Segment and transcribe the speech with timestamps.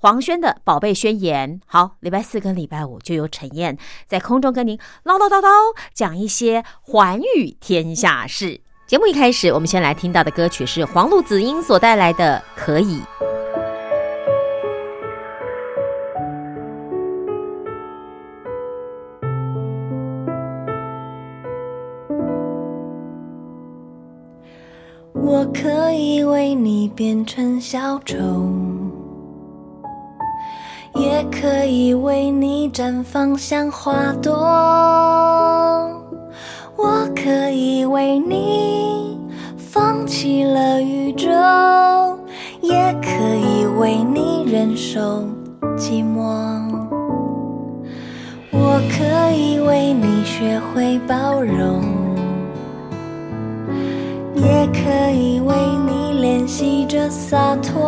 [0.00, 3.76] 黄轩的宝贝宣言，好，礼拜四跟礼拜五就由陈燕
[4.06, 5.48] 在空中跟您唠唠叨叨
[5.92, 8.60] 讲一些寰宇天下事。
[8.86, 13.00] 节目一开始，我们先来听到的歌曲是黄璐子英所带来的《可以》。
[25.12, 28.67] 我可以为你变成小丑。
[30.94, 34.32] 也可以为你绽放像花朵，
[36.76, 39.18] 我可以为你
[39.56, 41.28] 放弃了宇宙，
[42.60, 45.24] 也可以为你忍受
[45.76, 46.18] 寂寞。
[48.50, 51.82] 我可以为你学会包容，
[54.34, 55.54] 也可以为
[55.86, 57.78] 你练习着洒脱。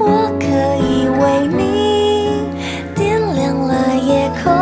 [0.00, 0.46] 我可
[0.86, 2.44] 以为你
[2.94, 4.52] 点亮了夜空，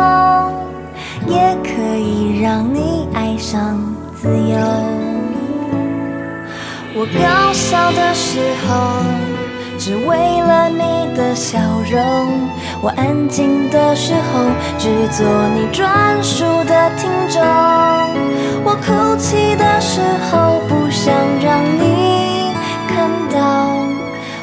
[1.27, 3.79] 也可以让你爱上
[4.15, 4.57] 自由。
[6.95, 9.03] 我高笑的时候，
[9.77, 12.01] 只为了你的笑容；
[12.81, 15.23] 我安静的时候，只做
[15.55, 17.39] 你专属的听众。
[18.65, 20.01] 我哭泣的时
[20.31, 22.51] 候，不想让你
[22.89, 23.86] 看到。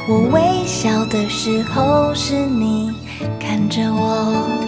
[0.06, 2.92] 我微笑的时候，是你
[3.40, 4.63] 看着我。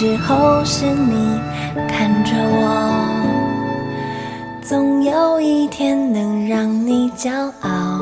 [0.00, 1.40] 时候，是你
[1.88, 2.62] 看着我。
[4.62, 7.32] 总有一天能让你骄
[7.62, 7.98] 傲，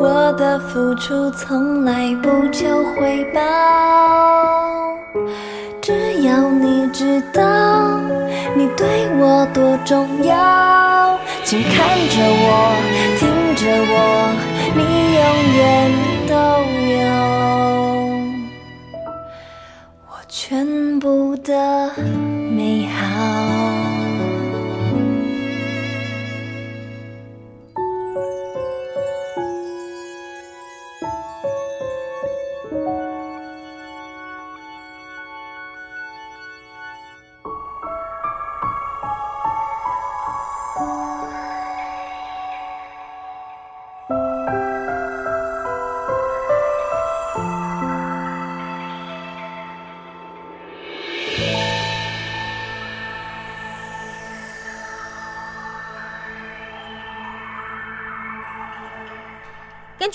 [0.00, 3.40] 我的付出从来不求回报。
[5.80, 5.92] 只
[6.22, 8.00] 要你知道
[8.56, 12.74] 你对我多重要，请看着我，
[13.16, 13.62] 听着
[13.94, 13.94] 我，
[14.74, 14.82] 你
[15.14, 15.24] 永
[15.56, 15.62] 远
[16.26, 16.34] 都
[16.90, 17.06] 有
[20.48, 21.92] 全部的
[22.54, 23.55] 美好。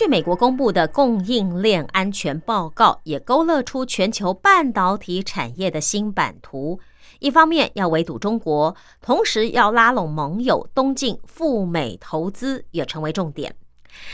[0.02, 6.80] 据美国公布的供应链安全报告，也勾勒出全球半导体产业的新版图。
[7.20, 13.54] 一方面要围堵中国，同时要拉拢盟友东进赴美投资，也成为重点。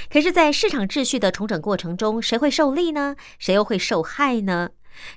[0.10, 3.16] 可是，在市场秩序的重整过程中，谁会受利呢？
[3.40, 4.72] 谁又会受害呢？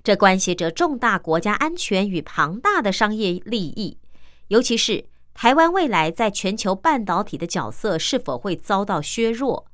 [0.05, 3.99] 这关系着重大国家安全与庞大的商业利益，
[4.47, 9.67] 尤其是台湾未来在全球半导体的角色是否会遭到削弱？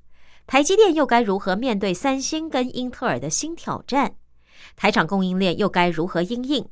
[0.46, 4.14] 台积电又该如何面对三星跟英特尔的新挑战？
[4.76, 6.68] 台厂供应链又该如何应应？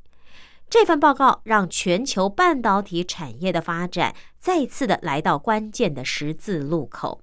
[0.70, 7.20] 这份报告让全球半导体产业的发展再次的来到关键的十字路口。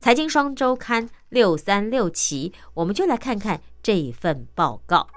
[0.00, 5.08] 财经双周刊六三六期，我们就来看看这份报告。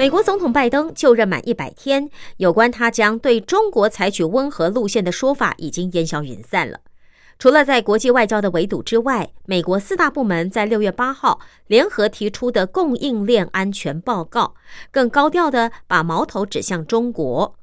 [0.00, 2.08] 美国总统拜登就任满一百天，
[2.38, 6.80] 有关他将对中国采取温和路线的说法已经烟消云散了。
[7.38, 14.54] 除了在国际外交的围堵之外，美国四大部门在六月八号联合提出的供应链安全报告，
[14.90, 17.54] 更高调的把矛头指向中国。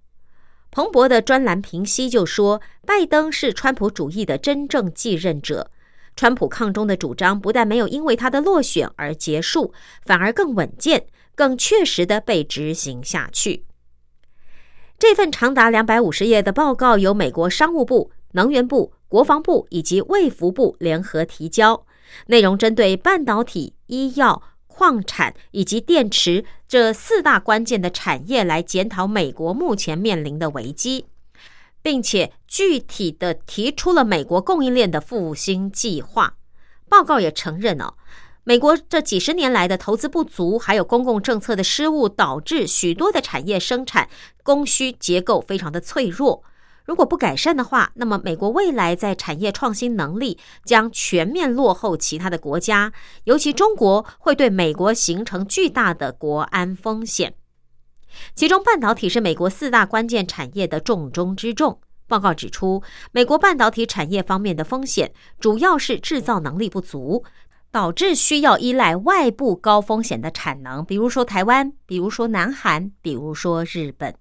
[0.69, 5.71] 彭博的专栏评析就说，拜登是川普主义的真正继任者。
[6.15, 9.73] 川普抗中的主张不但没有因为他的落选而结束，
[10.05, 11.07] 反而更稳健。
[11.37, 13.63] 更确实的被执行下去。
[14.97, 21.85] 这份长达两百五十页的报告由美国商务部、能源部、国防部以及卫福部联合提交，
[22.25, 31.05] 内容针对半导体、医药、矿产以及电池这四大关键的产业来检讨美国目前面临的危机，
[31.83, 36.37] 并且具体的提出了美国供应链的复兴计划。
[36.89, 37.93] 报告也承认哦。
[38.47, 44.07] 美国这几十年来的投资不足，还有公共政策的失误，导致许多的产业生产
[44.41, 46.45] 供需结构非常的脆弱。
[46.85, 52.93] 如果不改善的话，那么美国未来在产业创新能力将全面落后其他的国家，
[53.25, 57.33] 尤其中国会对美国形成巨大的国安风险。
[58.33, 61.81] 其中，半导体是美国四大关键产业的重中之重。
[62.07, 65.11] 报告指出，美国半导体产业方面的风险
[65.41, 67.25] 主要是制造能力不足。
[67.71, 74.15] 导致需要依赖外部高风险的产能，比如说台湾，比如说南韩，比如说日本。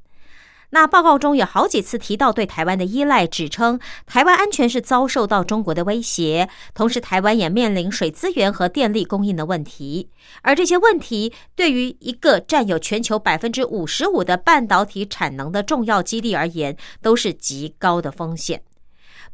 [0.71, 10.11] 那报告中有好几次提到对台湾的依赖，指称台湾安全是遭受到中国的威胁，同时台湾也面临水资源和电力供应的问题，
[10.43, 18.61] 而这些问题对于一个占有全球百分之五十五的半导体产能的重要基地而言，都是极高的风险。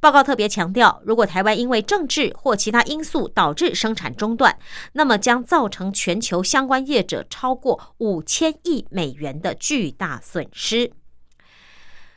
[0.02, 4.58] 报告特别强调，如果台湾因为政治或其他因素导致生产中断，
[4.94, 10.90] 那么将造成全球相关业者超过五千亿美元的巨大损失。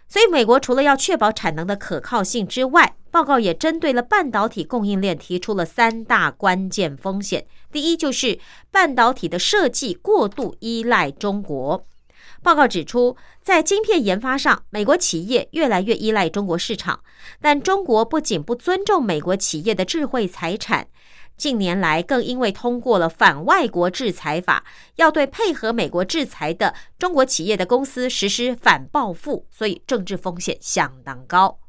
[0.08, 7.46] 所以，美国除了要确保产能的可靠性之外，报告也针对了半导体供应链提出了三大关键风险。
[7.72, 8.40] 第一，就是
[8.72, 11.86] 半导体的设计过度依赖中国。
[12.42, 17.02] 报告指出，在晶片研发上，美国企业越来越依赖中国市场。
[17.42, 20.88] 但中国不仅不尊重美国企业的智慧财产，
[21.36, 24.64] 近年来更因为通过了反外国制裁法，
[24.96, 31.60] 要对配合美国制裁的中国企业的公司实施反报复，所以政治风险相当高。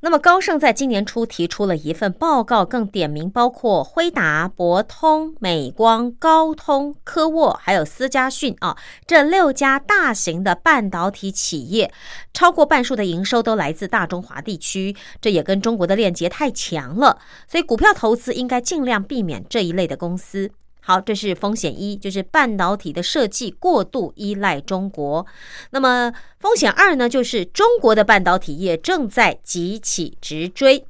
[0.00, 8.76] 那么高盛在今年初提出了一份报告，更点名包括辉达、博通、美光、高通、科沃，还有思佳讯啊，
[9.08, 11.92] 这六家大型的半导体企业，
[12.32, 20.52] 超过半数的营收都来自大中华地区，这也跟中国的链接太强了，所以股票投资应该尽量避免这一类的公司。
[20.88, 25.26] 好，这是风险一，就是半导体的设计过度依赖中国。
[25.72, 30.86] 那么风险二呢，就是中国的半导体业正在急起直追。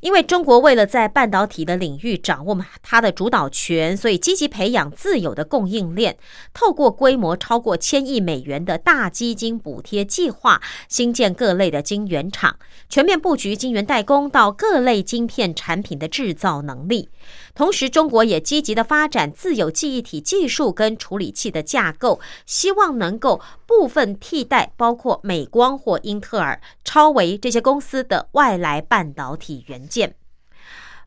[0.00, 6.18] 因为中国为了在半导体的领域掌握它的主导权，所以积极培养自有的供应链，
[6.52, 12.58] 透过规模超过千亿美元的大基金补贴计划，新建各类的晶圆厂，
[12.90, 17.08] 全面布局晶圆代工到各类晶片产品的制造能力。
[17.54, 30.16] 同时，中国也积极的发展自有记忆体技术跟处理器的架构，希望能够部分替代包括美光或英特尔、超维这些公司的外来半导体元件。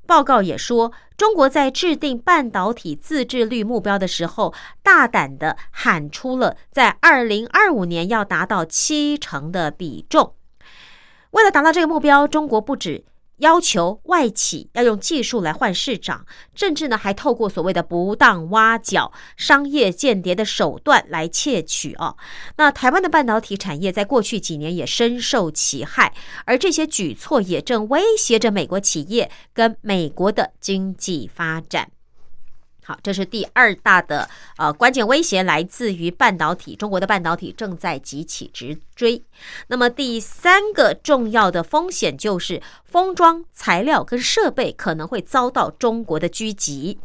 [0.06, 10.34] 报告也说，中国在制定半导体自制率目标的时候，大胆的喊出了在二零二五年要达到七成的比重。
[11.32, 13.04] 为了达到这个目标，中国不止。
[13.38, 16.25] 要求外企要用技术来换市长，
[16.56, 22.17] 甚至呢还透过所谓的不当挖角、商业间谍的手段来窃取哦。
[22.58, 26.13] 那台湾的半导体产业在过去几年也深受其害，
[26.46, 31.91] 而这些举措也正威胁着美国企业跟美国的经济发展。
[32.88, 36.74] 好，这是第二大的呃关键威胁，来自于半导体。
[36.74, 39.22] 中国的半导体正在急起直追。
[39.67, 46.98] 那么第三个重要的风险就是封装材料跟设备可能会遭到中国的狙击。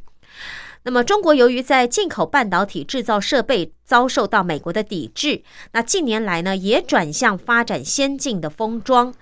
[0.84, 9.12] 那么中国由于在进口半导体制造设备遭受到美国的抵制，那近年来呢也转向发展先进的封装。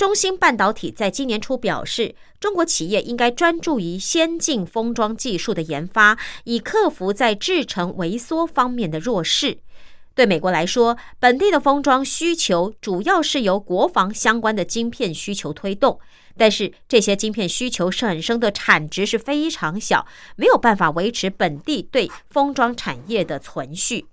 [0.00, 9.58] 中芯半导体在今年初表示，中国企业应该专注于先进封装技术的研发，以克服在制程萎缩方面的弱势。
[10.14, 16.00] 对美国来说，本地的封装需求主要是由国防相关的晶片需求推动，
[16.34, 24.06] 但是这些晶片需求产生的产值是非常小，没有办法维持本地对封装产业的存续。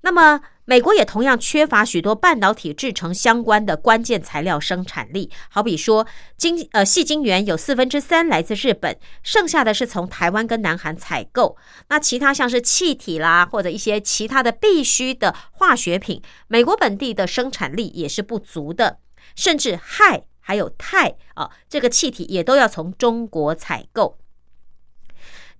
[0.00, 6.06] 那么，美国也同样缺乏许多半导体制成相关的关键材料生产力，好比说
[6.38, 11.56] 晶呃细晶圆有四分之三来自日本，剩下的是从台湾跟南韩采购。
[11.88, 18.98] 那其他像是气体啦，或者一些其他的必须的化学品，美国本地的生产力也是不足的，
[19.36, 24.18] 甚至氦还有钛啊，这个气体也都要从中国采购。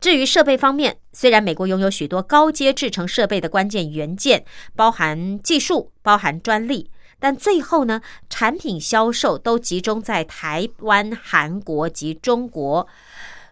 [0.05, 4.45] 至于设备方面，虽然美国拥有许多高阶制成设备的关键元件，
[4.77, 12.87] 包含技术、包含专利，但最后呢，产品销售都集中在台湾、韩国及中国。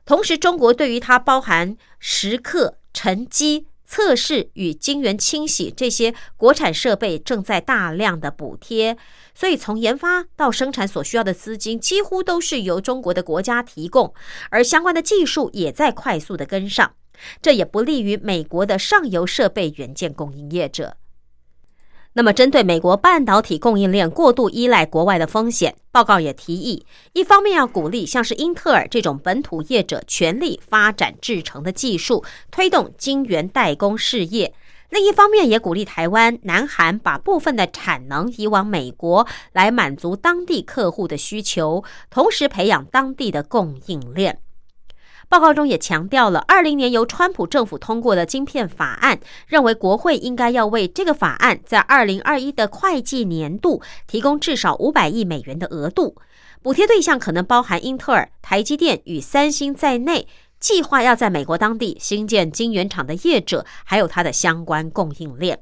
[0.05, 3.69] 同时，中国对于它包含蚀刻、沉积。
[3.95, 8.97] 测试与晶圆清洗这些国产设备正在大量的补贴，
[9.35, 14.15] 所以从研发到生产所需要的资金几乎都是由中国的国家提供，
[14.49, 16.95] 而相关的技术也在快速的跟上，
[17.43, 20.97] 这也不利于美国的上游设备元件供应业者。
[22.15, 34.53] 那么，针对美国半导体供应链过度依赖国外的风险，报告也提议，一方面要鼓励像是英特尔这种本土业者全力发展制程的技术，推动晶圆代工事业；
[34.91, 44.39] 另一方面也鼓励台湾、南韩把部分的产能移往美国，来满足当地客户的需求，同时培养当地的供应链。
[45.33, 56.17] 报告中也强调了，二零年由川普政府通过的晶片法案，认为国会应该要为这个法案在二零二一的会计年度提供至少五百亿美元的额度，
[56.61, 60.29] 补贴对象可能包含英特尔、台积电与三星在内，
[60.61, 65.61] 计划要在美国当地新建晶圆厂的业者，还有它的相关供应链。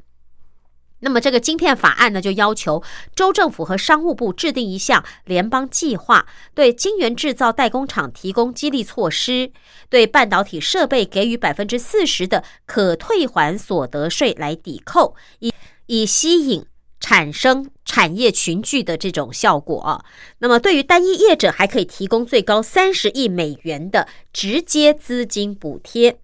[1.00, 2.82] 那么，这个晶片法案呢，就要求
[3.14, 9.50] 州政府和商务部制定一项联邦计划，对晶圆制造代工厂提供激励措施，
[9.88, 15.52] 对半导体设备给予百分之四十的可退还所得税来抵扣，以
[15.86, 16.66] 以吸引
[17.00, 20.04] 产生产业群聚的这种效果。
[20.40, 26.20] 那么，对于单一业者，还可以提供最高三十亿美元的直接资金补贴。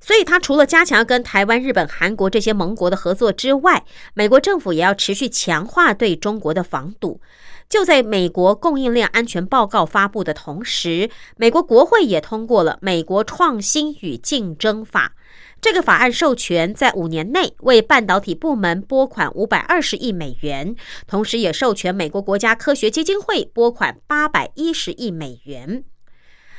[0.00, 3.84] 所以，他除了加强跟台湾、日本、韩国这些盟国的合作之外，
[4.14, 7.20] 美国政府也要持续强化对中国的防堵。
[7.68, 15.14] 就在美国供应链安全报告发布的同时，美国国会也通过了《美国创新与竞争法》。
[15.60, 20.76] 这个法案授权在五年内为半导体部门拨款五百二十亿美元，
[21.08, 25.82] 同时也授权美国国家科学基金会拨款八百一十亿美元。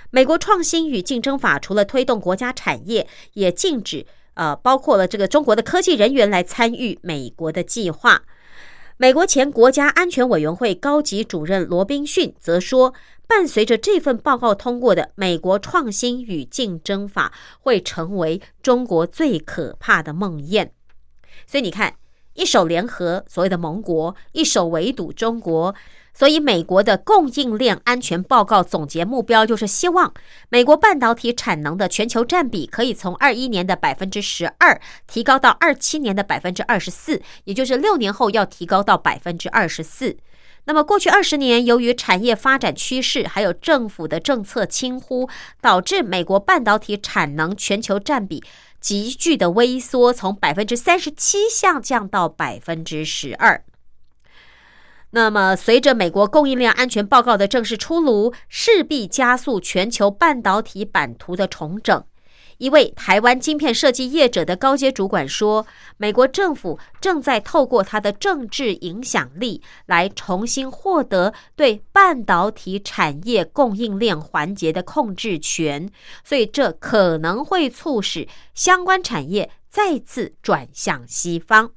[0.09, 8.23] 美国创新与竞争法除了推动国家产业，也禁止呃，包括了这个中国的科技人员来参与美国的计划。
[8.97, 12.93] 美国前国家安全委员会高级主任罗宾逊则说，
[13.27, 20.69] 伴随着这份报告通过的美国创新与竞争法会成为中国最可怕的梦魇。
[21.45, 21.95] 所以你看，
[22.33, 25.75] 一手联合所谓的盟国，一手围堵中国。
[26.17, 30.11] 所以，美国的供应链安全报告总结目标就是希望
[30.49, 40.17] 美国半导体产能的全球占比可以从二一年的百分之十二提高到二七年的百分之二十四，也就是六年后要提高到百分之二十四。
[40.65, 45.29] 那么，过去二十年，由于产业发展趋势还有政府的政策轻忽，
[45.61, 48.43] 导致美国半导体产能全球占比
[48.81, 53.63] 急剧的微缩，从百分之三十七下降到百分之十二。
[55.11, 62.03] 那么，随着美国供应链安全报告的正式出炉，势必加速全球半导体版图的重整。
[62.57, 75.87] 一位台湾晶片设计业者的高阶主管说：“美国政府正在透过它的政治影响力，来重新获得对半导体产业供应链环节的控制权，
[76.23, 81.71] 所以这可能会促使相关产业再次转向西方。”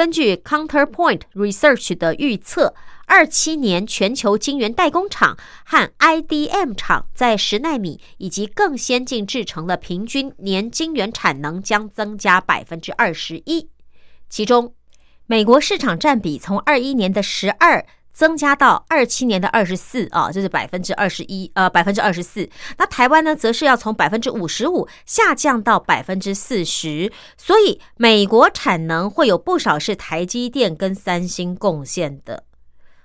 [0.00, 13.68] 根据 Counterpoint Research 的预测，二七年全球晶圆代工厂和 IDM 厂在十纳米以及更先进制程的平均年晶圆产能将增加百分之二十一，
[14.30, 14.72] 其中
[15.26, 17.84] 美国市场占比从二一年的十二。
[18.12, 22.48] 增加到二七年的二十四啊，这是百分之二十一，呃，百分之二十四。
[22.78, 27.10] 那台湾呢，则是要从百分之五十五下降到百分之四十。
[27.36, 32.44] 所以，美国产能会有不少是台积电跟三星贡献的。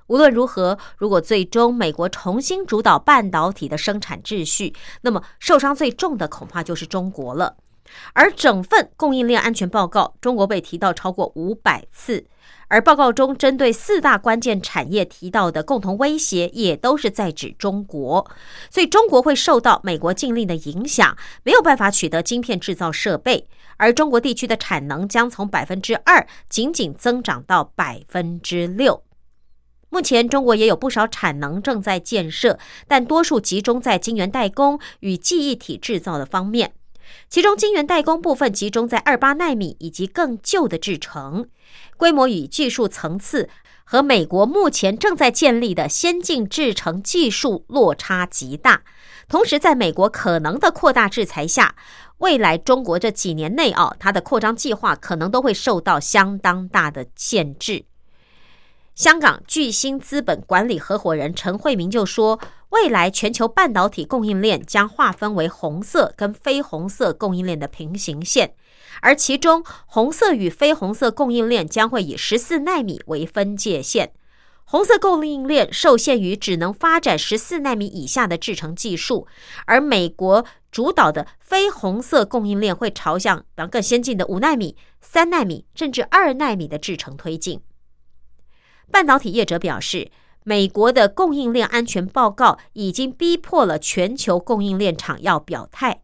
[0.08, 7.56] 无论如何，如果最终美国重新主导半导体的生产秩序，那么受伤最重的恐怕就是中国了。
[8.14, 12.26] 而整份供应链安全报告，中国被提到超过五百次。
[12.68, 18.30] 而报告中针对四大关键产业提到的共同威胁，也都是在指中国，
[18.70, 29.04] 所以中国会受到美国禁令的影响，没有办法取得晶片制造设备，而中国地区的产能将从百分之二仅仅增长到百分之六。
[29.90, 36.74] 目前中国也有不少产能正在建设，但多数集中在晶圆代工与记忆体制造的方面。
[37.30, 41.50] 其中，晶圆代工部分集中在二八纳米以及更旧的制程，
[41.98, 43.50] 规模与技术层次
[43.84, 48.84] 和美国目前正在建立的先进制程技术落差极大。
[49.28, 51.76] 同时，在美国可能的扩大制裁下，
[52.20, 57.86] 未来中国这几年内啊，它的扩张计划可能都会受到相当大的限制。
[58.94, 62.40] 香港巨星资本管理合伙人陈慧明就说。
[62.76, 68.54] 未来全球半导体供应链将划分为红色跟非红色供应链的平行线，
[69.02, 74.12] 而其中红色与非红色供应链将会以十四纳米为分界线。
[74.66, 79.26] 红色供应链受限于只能发展十四纳米以下的制程技术，
[79.66, 87.62] 而美国主导的非红色供应链会朝向更先进的五纳米、三纳米甚至二纳米的制程推进。
[88.92, 90.12] 半导体业者表示。
[90.48, 96.02] 美国的供应链安全报告已经逼迫了全球供应链厂要表态。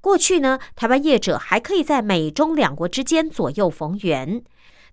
[0.00, 4.42] 过去呢，台湾业者还可以在美中两国之间左右逢源，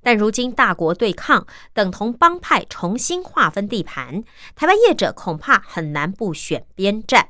[0.03, 4.25] 但如今大国对抗，等同帮派重新划分地盘，
[4.55, 7.29] 台湾业者恐怕很难不选边站。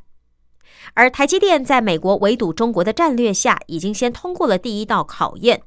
[0.96, 5.62] 而台积电在美国围堵中国的战略下，已经先通过了第一道考验。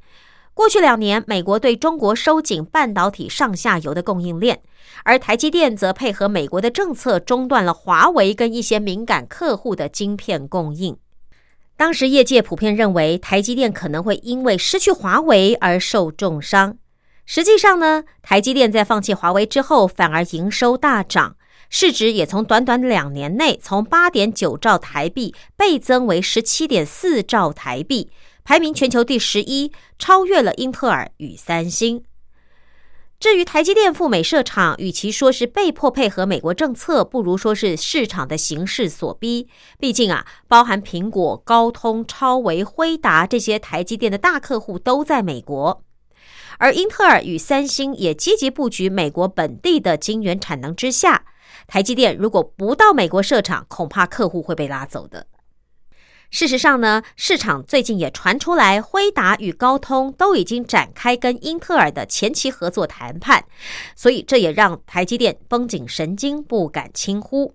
[0.55, 4.63] 过去两年，美国对中国收紧半导体上下游的供应链，
[5.03, 10.97] 而台积电则配合美国的政策，中断了华为跟一些敏感客户的晶片供应。
[11.77, 16.79] 当时业界普遍认为，台积电可能会因为失去华为而受重伤。
[17.27, 21.35] 实际上呢，台积电在放弃华为之后，反而营收大涨，
[21.69, 28.09] 市值也从短短两年内从八点九兆台币倍增为十七点四兆台币。
[28.45, 32.05] 排名全球第十一，超越了英特尔与三星。
[33.19, 39.49] 至于台积电赴美设厂，与其说是被迫配合美国政策，不如说是市场的形势所逼。
[39.79, 45.83] 毕竟啊，包含苹果、高通、超维、辉达这些台积电的大客户都在美国，
[46.59, 51.25] 而英特尔与三星也积极布局美国本地的晶圆产能之下，
[51.67, 55.29] 台积电如果不到美国设厂，恐怕客户会被拉走的。
[56.35, 63.45] 事实上呢，市场最近也传出来，辉达与高通都已经展开跟英特尔的前期合作谈判，
[63.95, 67.55] 所以这也让台积电绷紧神经，不敢轻忽。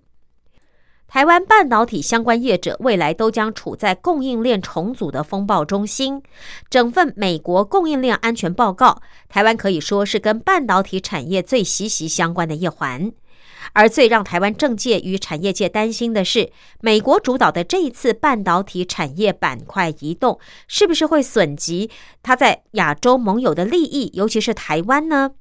[1.06, 6.22] 台湾半导体相关业者未来都将处在供应链重组的风暴中心。
[6.70, 13.12] 整份美国供应链安全报告，台湾可以说是跟半导体产业最息息相关的一环。
[13.72, 21.90] 而最让台湾政界与产业界担心的是，美国主导的这一次半导体产业板块移动，是不是会损及
[22.22, 25.32] 他在亚洲盟友的利益，尤其是台湾呢？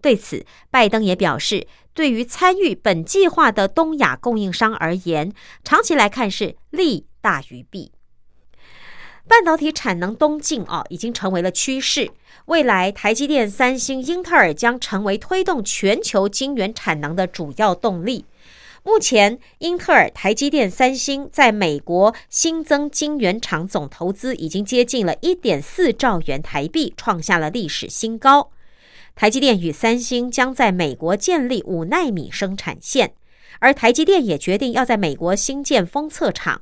[0.00, 5.32] 对此，拜登也表示，对于参与本计划的东亚供应商而言，
[5.62, 7.92] 长期来看是利大于弊。
[9.32, 12.10] 半导体产能东进啊，已经成为了趋势。
[12.44, 18.26] 未来，台积电、三星、英特尔将成为推动全球晶圆产能的主要动力。
[18.82, 28.50] 目前，英特尔、台积电、三星在美国新增晶圆厂总投资已经接近了一点四兆元台币，创下了历史新高。
[29.14, 33.14] 台积电与三星将在美国建立五纳米生产线，
[33.60, 36.60] 而台积电也决定要在美国新建封测厂。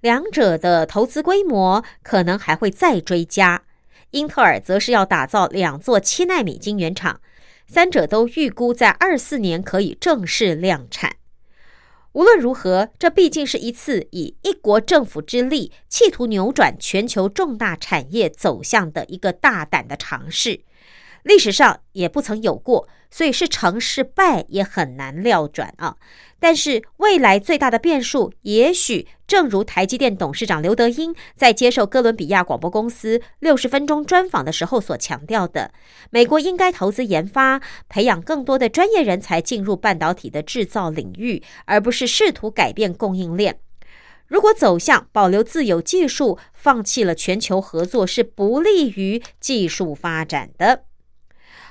[0.00, 3.62] 两者的投资规模可能还会再追加。
[4.12, 7.20] 英特尔则是要打造两座七纳米晶圆厂，
[7.66, 11.16] 三者都预估在二四年可以正式量产。
[12.12, 20.62] 无论如何，这毕竟是一次以一国政府之力企图扭转全球重大产业走向的一个大胆的尝试。
[21.28, 25.96] 历史上也不曾有过，所以是成是败也很难料转啊。
[26.40, 35.70] 但是未来最大的变数，也许正如台积电董事长刘德英在接受哥伦比亚广播公司六十分钟专访的时候所强调的：
[36.08, 37.60] 美国应该投资研发，
[37.90, 43.58] 培养更多的专业人才进入半导体的制造领域，而不是试图改变供应链。
[44.26, 50.84] 如果走向保留自有技术，放弃了全球合作，是不利于技术发展的。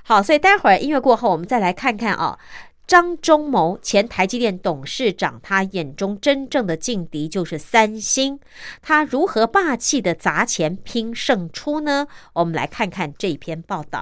[0.09, 2.39] 好，所以待会儿音乐过后，我们再来看看啊。
[2.87, 8.39] 张忠谋，前台积电董事长，他眼中真正的劲敌就是三星，
[8.81, 12.07] 他如何霸气的砸钱拼胜出呢？
[12.31, 14.01] 我们来看看这篇报道。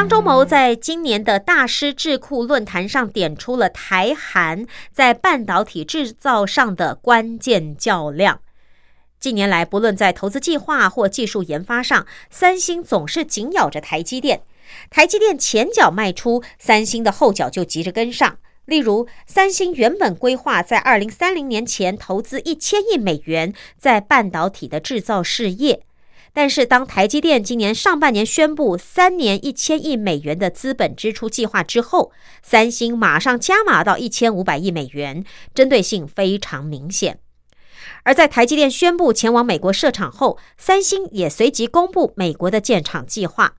[0.00, 8.40] 张忠谋在今年的大师智库论坛上点出了台韩在半导体制造上的关键较量。
[9.18, 14.40] 近年来，不论在投资计划或技术研发上，三星总是紧咬着台积电。
[14.88, 18.38] 台积电前脚迈出，三星的后脚就急着跟上。
[18.64, 25.82] 例如，三星原本规划在二零三零年前投资一千亿美元在半导体的制造事业，
[26.32, 32.12] 但是当台积电今年上半年宣布三年一千亿美元的资本支出计划之后，
[32.42, 37.18] 三星马上加码到一千五百亿美元，针对性非常明显。
[38.04, 43.54] 而在台积电宣布前往美国设厂后，三星也随即公布美国的建厂计划，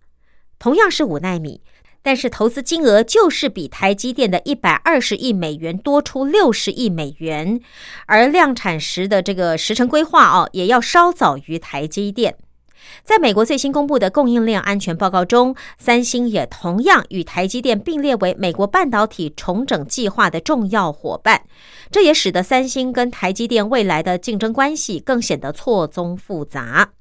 [0.57, 1.61] 同样是五纳米。
[2.03, 7.61] 但是投资金额就是比台积电的一百二十亿美元多出六十亿美元，
[8.07, 12.37] 而量产时的这个时程规划哦，也要稍早于台积电。
[13.03, 21.43] 在美国最新公布的供应链安全报告中，三星也同样与台积电并列为美国半导体重整计划的重要伙伴，
[21.89, 26.91] 这也使得三星跟台积电未来的竞争关系更显得错综复杂。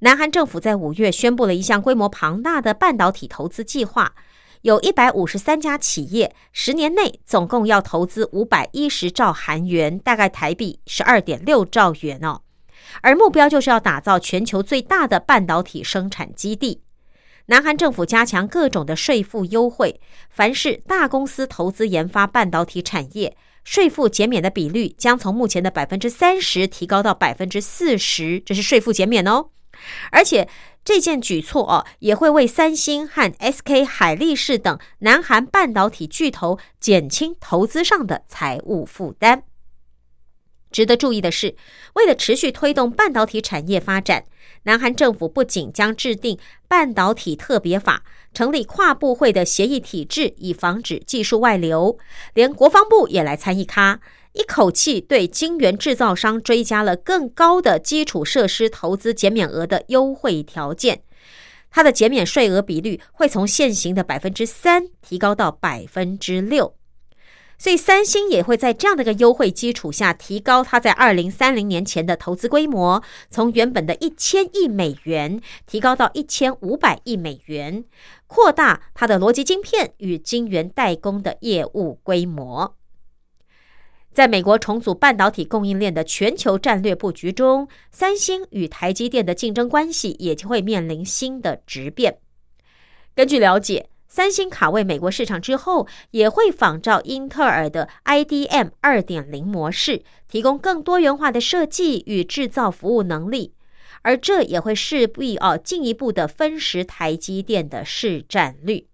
[0.00, 4.14] 南韩政府在五月宣布了一项规模庞大的半导体投资计划，
[4.60, 12.42] 有一百五十三家企业，十年内总共要投资五百一十兆韩元，大概台币十二点六兆元哦。
[13.02, 16.82] 而目标就是要打造全球最大的半导体生产基地。
[17.46, 29.50] 南韩政府加强各种的税负优惠，凡是大公司投资研发半导体产业，税负减免的比率将从目前的百分之三十提高到百分之四十，这是税负减免哦。
[30.10, 30.48] 而且
[30.84, 39.42] 这件举措哦，也会为三星和 SK 海力士等南韩半导体巨头减轻投资上的财务负担。
[40.74, 41.54] 值得注意的是，
[41.92, 44.24] 为了持续推动半导体产业发展，
[44.64, 51.96] 南韩政府不仅将制定半导体特别法，成立跨部会的协议体制，以防止技术外流，
[52.34, 54.00] 连国防部也来参与咖。
[54.32, 61.02] 一口气对晶圆制造商追加了更高的基础设施投资减免额的优惠条件，
[61.70, 66.74] 它的减免税额比率会从现行的百分之三提高到百分之六，
[67.64, 77.86] 所以三星也会在这样的一个优惠基础下，提高它在二零三零年前的投资规模，从原本的一千亿美元提高到一千五百亿美元，
[78.26, 82.76] 扩大它的逻辑晶片与晶圆代工的业务规模。
[84.12, 92.18] 在美国重组半导体供应链的全球战略布局中，三星与台积电的竞争关系也就会面临新的质变。
[93.14, 103.54] 根据了解，三星卡位美国市场之后，也会仿照英特尔的 IDM 二点零模式，提供更多元化的设计与制造服务能力，
[104.02, 108.86] 而这也会势必哦进一步的分食台积电的市占率。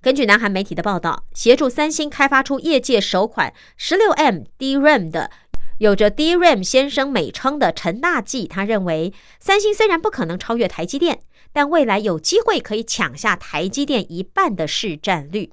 [0.00, 5.32] 根据南韩媒体的报道，协助三星开发出业界首款十六 M DRAM 的，
[5.78, 11.18] 有着 DRAM 先生美称的陈大纪，他认为三星虽然不可能超越台积电，
[11.54, 15.50] 但未来有机会可以抢下台积电一半的市占率。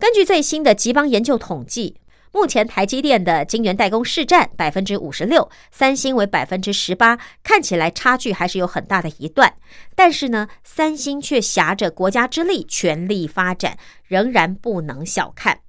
[0.00, 1.98] 根据最新的吉邦研究统计。
[2.32, 9.54] 目前台积电的晶圆代工市占百分之五十六，三星为百分之十八，看起来差距还是有很大的一段。
[9.94, 15.60] 但是呢，三星却挟着国家之力全力发展，仍然不能小看。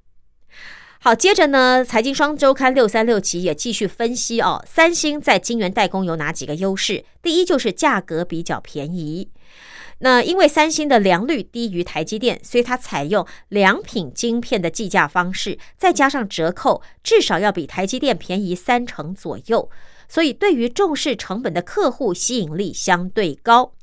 [1.00, 7.06] 好，接着呢，财经双周刊六三六期也继续分析哦，三星在晶圆代工有哪几个优势？
[7.22, 9.30] 第一就是价格比较便宜。
[10.00, 19.70] 那因为三星的良率低于台积电，所以它采用良品晶片的计价方式，再加上折扣，至少要比台积电便宜三成左右。
[20.10, 23.74] 所以对于重视成本的客户，吸引力相对高。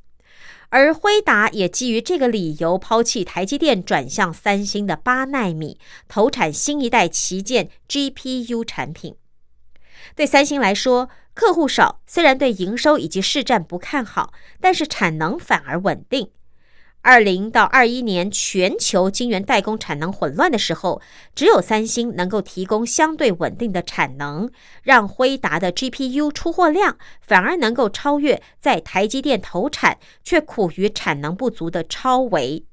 [0.75, 9.15] 而辉达也基于这个理由，抛弃台积电，转向三星的八纳米，投产新一代旗舰 GPU 产品。
[10.17, 16.33] 对三星来说，客户少，虽然对营收以及市占不看好，但是产能反而稳定。
[17.05, 21.03] 二零到二一年全球晶圆代工产能混乱的时候，
[21.35, 24.51] 只有三星能够提供相对稳定的产能，
[24.83, 32.65] 让辉达的 GPU 出货量反而能够超越在台积电投产却苦于产能不足的超维。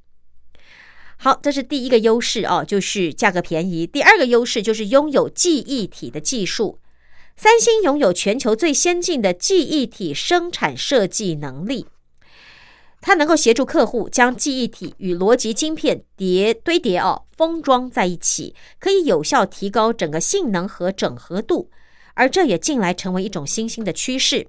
[1.17, 3.85] 好，这是第一个优势哦，就是价格便宜。
[3.85, 6.79] 第二个优势就是拥有记忆体的技术。
[7.35, 11.87] 三星拥有全球最先进的记忆体生产设计能力，
[13.01, 21.71] 它能够协助客户将记忆体与逻辑晶片叠堆叠哦封装在一起，可以有效提高整个性能和整合度，
[22.13, 24.47] 而这也近来成为一种新兴的趋势。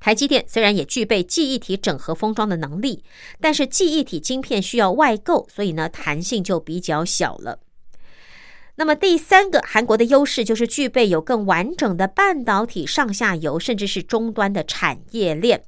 [0.00, 3.04] 台积电虽然也具备记忆体整合封装的能力，
[3.40, 7.60] 但是记忆体晶片需要外购，所以呢弹性就比较小了。
[8.74, 15.62] 那么第三个韩国的优势就是具备有更完整的半导体上下游甚至是终端的产业链。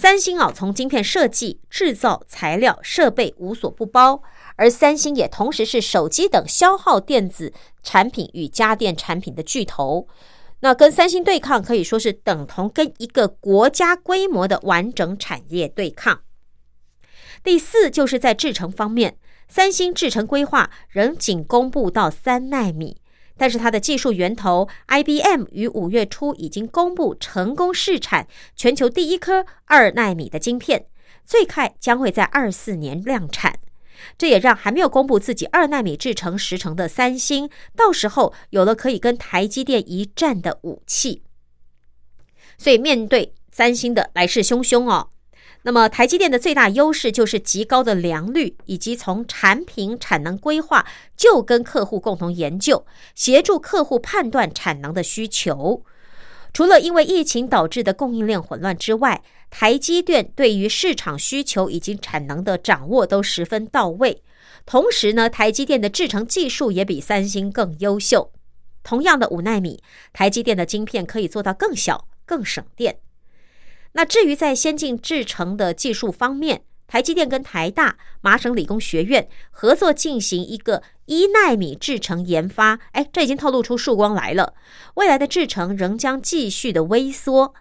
[0.00, 4.22] 三星啊，从晶片设计、制造、材料、设备无所不包，
[4.54, 10.06] 而三星也同时是手机等消耗电子产品与家电产品的巨头。
[10.60, 16.20] 那跟三星对抗，可以说是等同跟一个国家规模的完整产业对抗。
[17.42, 22.98] 第四，就是在制程方面，三星制程规划仍仅公布到三纳米，
[23.38, 30.86] 但是它的技术源头 IBM 于五月初已经公布成功试产全球第一颗二纳米的晶片，
[31.24, 33.60] 最快将会在二四年量产。
[34.16, 41.22] 这也让还没有公布自己二纳米制程时程的三星，到时候有了可以跟台积电一战的武器。
[42.56, 45.10] 所以面对三星的来势汹汹哦。
[45.62, 55.82] 那么，台积电的最大优势就是极高的良率，以及从产品产能规划就跟客户共同研究，协助客户判断产能的需求。
[56.54, 64.22] 除了因为疫情导致的供应链混乱之外，台积电对于市场需求以及产能的掌握都十分到位。
[64.64, 68.32] 同时呢，台积电的制程技术也比三星更优秀。
[68.82, 72.98] 同样的五纳米，台积电的晶片可以做到更小、更省电。
[73.98, 84.54] 那至于在先进制程的技术方面，台积电跟台大、麻省理工学院合作进行一个一纳米制程研发，哎，这已经透露出曙光来了。
[84.94, 87.52] 未来的制程仍将继续的微缩，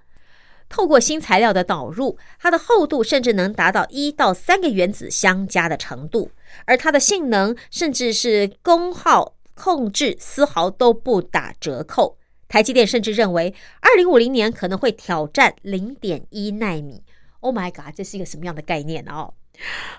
[0.70, 6.30] 透过新材料的导入，它的厚度甚至能达到一到三个原子相加的程度，
[6.66, 12.20] 而它的性能甚至是功耗控制丝毫都不打折扣。
[12.48, 17.04] 台积电甚至认为，二零五零年可能会挑战零点一纳米。
[17.42, 19.34] Oh my god，这是一个什么样的概念哦？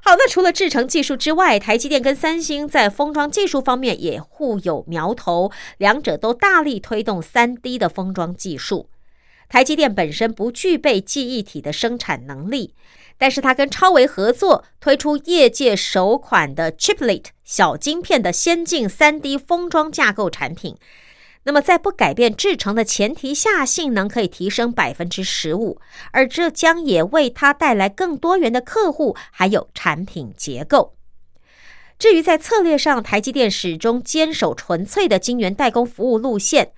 [0.03, 8.89] 好，那除了制程技术之外，台积电跟三星在封装技术方面也互有苗头，两者都大力推动三 D 的封装技术。
[9.49, 12.75] 台积电本身不具备记忆体的生产能力，
[13.17, 20.77] 但是它跟超微合作，推出业界首款的 Chiplet 小晶片的先进三 D 封装架构产品。
[21.49, 25.81] 那么，在不改变制程的前提下，性能可以提升百分之十五，
[26.13, 30.95] 而这将也为它带来更多元的客户，还有产品结构。
[31.99, 36.73] 至于在策略上，台积电始终坚守纯粹的晶圆代工服务路线。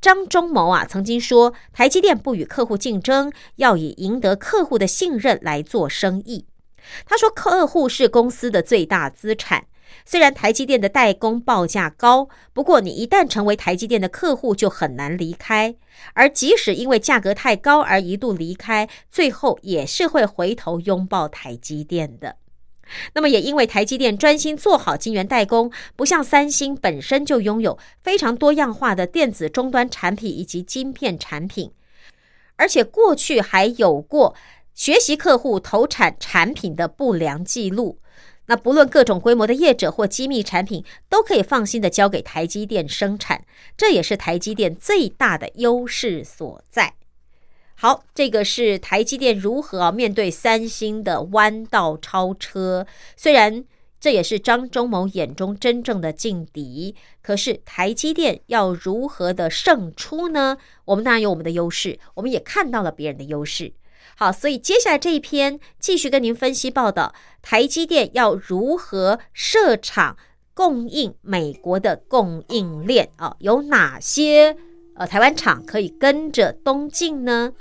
[0.00, 6.46] 张忠谋啊曾经说，台积电不与客户竞争，要以赢得客户的信任来做生意。
[7.04, 9.66] 他说，客户是公司的最大资产。
[10.08, 15.74] 虽然台积电的代工报价高，不过你一旦成为台积电的客户，就很难离开。
[16.14, 22.36] 而即使因为价格太高而一度离开，最后也是会回头拥抱台积电的。
[23.14, 31.72] 那么，也因为台积电专心做好晶圆代工，不像三星本身就拥有非常多样化的电子终端产品以及晶片产品，
[32.54, 34.36] 而且过去还有过
[34.72, 37.98] 学习客户投产产品的不良记录。
[38.46, 43.44] 那不论各种规模的业者或机密产品，都可以放心的交给台积电生产，
[43.76, 46.94] 这也是台积电最大的优势所在。
[47.74, 52.86] 好，这个是台积电如何面对三星的弯道超车。
[53.16, 53.64] 虽然
[54.00, 60.56] 这也是张忠谋眼中真正的劲敌，可是台积电要如何的胜出呢？
[60.86, 63.72] 我们当然有我们的优势，我们也看到了别人的优势。
[64.18, 70.16] 好，所以接下来这一篇继续跟您分析报道，台积电要如何设厂
[70.54, 73.36] 供应美国的供应链啊？
[73.40, 74.56] 有哪些
[74.94, 77.52] 呃台湾厂可以跟着东进呢？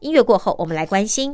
[0.00, 1.32] 音乐过后，我们来关心。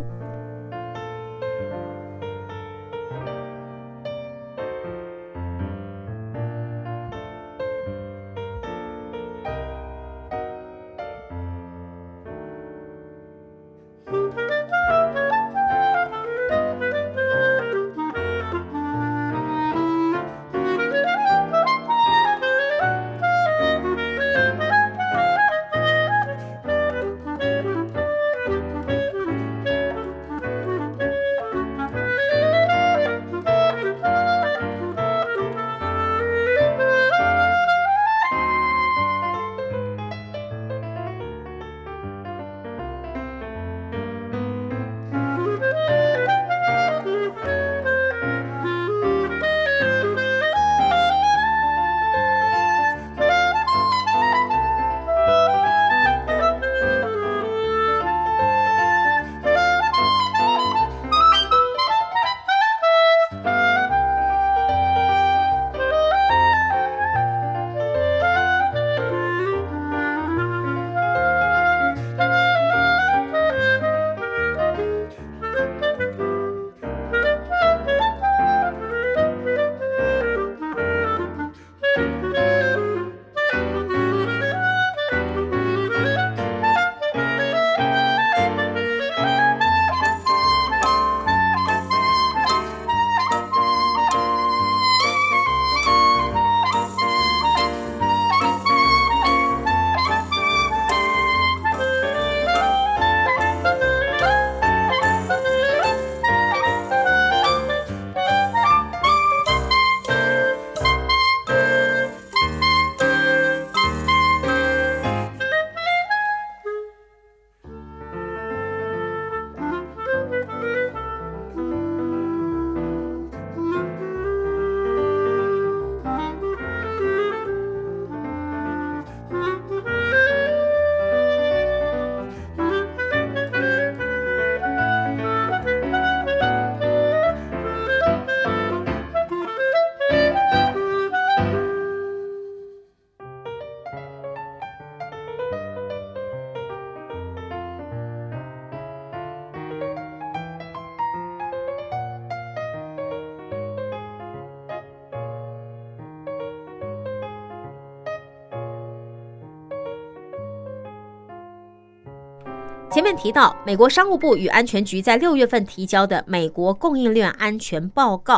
[163.18, 168.36] 提到，美国商务部与安全局在六月份提交的《美国供应链安全报告》，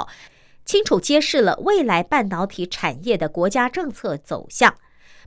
[0.64, 4.74] 清楚揭示了未来半导体产业的国家政策走向。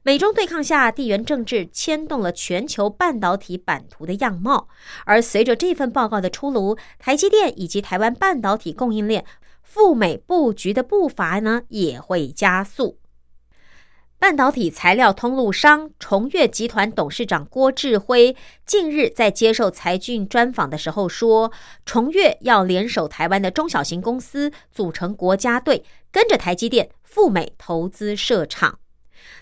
[0.01, 4.67] 美中对抗下，地缘政治牵动了全球半导体版图的样貌。
[5.05, 9.23] 而随着这份报告的出炉，台积电以及台湾半导体供应链
[9.61, 12.97] 赴美布局的步伐呢，也会加速。
[14.23, 18.33] 半导体材料通路商重越集团董事长郭志辉
[18.65, 21.51] 近日在接受财讯专访的时候说，
[21.85, 28.79] 重越要联手台湾的中小型公司，组成国家队，跟着台积电赴美投资设厂。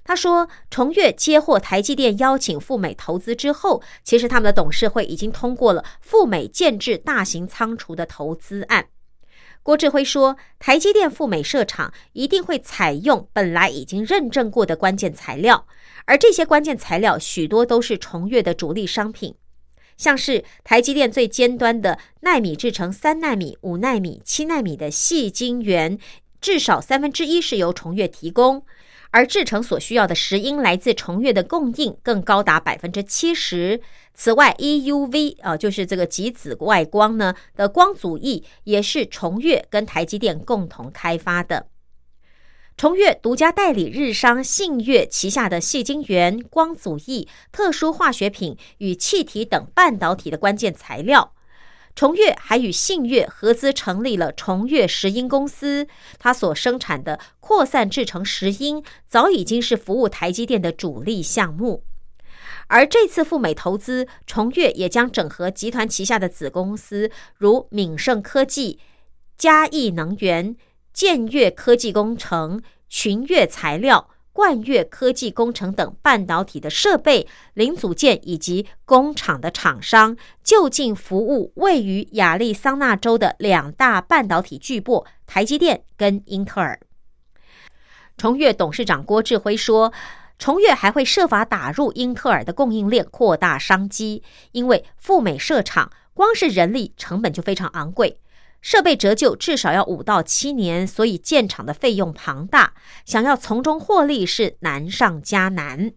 [0.03, 8.87] 他说，重越接获台积电邀请赴美投资之后，其实他们的董事会已经通过了赴美建制大型仓储的投资案。
[9.63, 15.67] 郭志辉说：“台积电赴美设厂一定会采用本来已经认证过的关键材料，
[16.05, 19.35] 而这些关键材料许多都是重越的主力商品，
[19.97, 25.99] 像是台积电最尖端的纳米制成三纳米、五纳米、七纳米的细晶圆，
[26.41, 28.65] 至少三分之一是由重越提供。”
[29.11, 33.81] 而制成所需要的石英来自重越的供应更高达百分之七十。
[34.13, 41.67] 此外，EUV 啊，就是这个极紫外光呢的光阻液，也是重越跟台积电共同开发的。
[42.77, 51.33] 重越独家代理日商信越旗下的细晶圆、光阻液、特殊化学品与气体等半导体的关键材料。
[51.95, 55.87] 重越还与信越合资成立了重越石英公司，
[56.17, 61.83] 它所生产的扩散制成石英早已经是服务台积电的主力项目。
[62.67, 68.79] 而这次赴美投资，重越也将整合集团旗下的子公司，如敏盛科技、
[69.37, 70.55] 嘉义能源、
[70.93, 74.09] 建越科技工程、群越材料。
[74.33, 86.79] 冠越科技工程等半导体的设备、零组件以及工厂的厂商，就近服务位于亚利桑那州的两大半导体巨擘台积电跟英特尔。
[88.17, 89.91] 重越董事长郭志辉说
[90.37, 94.23] ：“重越还会设法打入英特尔的供应链，扩大商机。
[94.51, 98.19] 因为赴美设厂，光是人力成本就非常昂贵。”
[98.61, 102.73] 设备折旧至少要五到七年，所以建厂的费用庞大，
[103.05, 105.91] 想要从中获利是难上加难。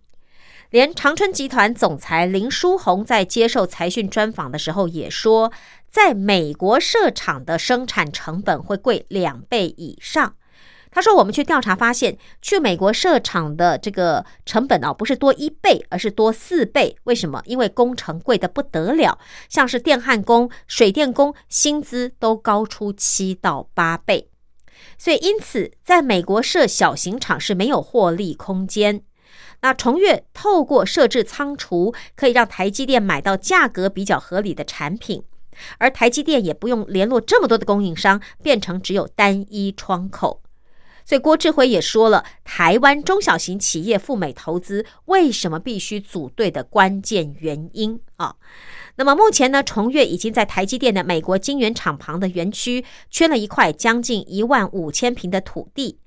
[0.70, 5.52] 连长春集团总裁林书鸿在接受财讯专访的时候也说，
[5.88, 10.34] 在美国设厂的生产成本会贵两倍以上。
[10.94, 16.96] 他说：“我们去调查发现，去美国设厂的这个成本啊，不是多一倍，而是多四倍。
[17.02, 17.42] 为什么？
[17.46, 19.18] 因为工程贵的不得了，
[19.48, 24.30] 像是电焊工、水电工，薪资都高出七到八倍。
[24.96, 29.02] 所以，因此在美国设小型厂是没有获利空间。
[29.62, 35.24] 那重越透过设置仓储，可以让台积电买到价格比较合理的产品，
[35.78, 40.42] 而台积电也不用联络这么多的供应商，变成只有单一窗口。”
[41.04, 48.36] 所以郭志辉也说了，台湾中小型企业赴美投资为什么必须组队的关键原因啊。
[48.96, 55.98] 那么目前呢，重越已经在台积电的美国晶圆厂旁的园区圈了一块将近一万五千平的土地，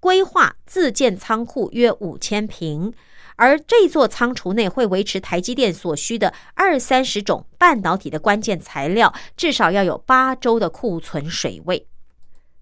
[0.00, 2.94] 规划自建仓库约五千平，
[3.34, 11.86] 而这座仓储内会维持台积电所需的二三十种半导体的关键材料，至少要有八周的库存水位。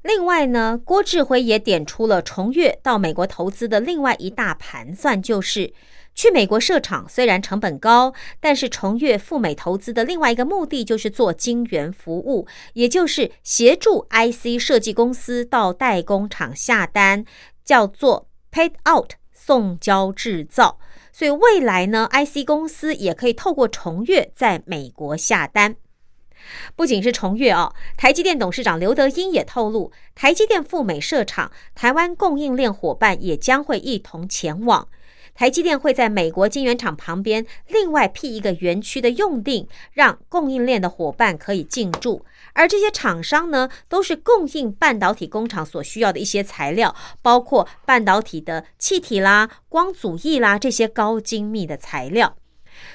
[0.04, 5.72] 另外呢，郭志辉也点出了重越到美国投资的另外一大盘算，就是
[6.14, 17.24] 去美国设厂虽然成本高，但是重越赴美投资的另外一个目的就是做晶圆服务，也就是协助 IC 设计公司到代工厂下单，
[17.64, 20.78] 叫做 paid out 送交制造。
[21.12, 25.76] 所以未来呢，IC 公司也可以透过重越在美国下单。
[26.76, 34.88] 不仅是重越哦，台积电董事长刘德英也透露，台积电赴美设厂，台湾供应链伙伴也将会一同前往。
[35.34, 42.24] 台积电会在美国晶圆厂旁边另外辟一个园区的用地，让供应链的伙伴可以进驻。
[42.52, 52.36] 而这些厂商呢，都是供应半导体工厂所需要的一些材料，包括半导体的气体啦、光阻液啦这些高精密的材料。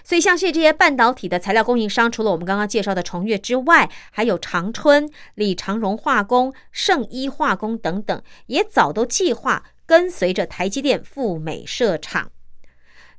[0.09, 12.31] 所以，像是这些半导体的材料供应商，除了我们刚刚介绍的重越之外，还有长春、李长荣化工、圣一化工等等，也早都计划跟随着台积电赴美设厂。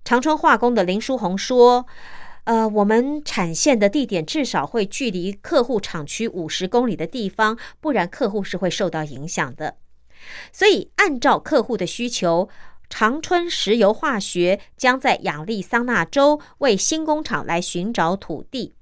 [0.04, 1.86] 长春化工的林书宏说
[2.42, 9.76] ：“呃，我们产线的地点至少会距离客户厂区五十公里的地方，不然客户是会受到影响的。
[10.52, 12.48] 所以，按照客户的需求。”
[12.90, 18.74] 长春石油化学将在亚利桑那州为新工厂来寻找土地。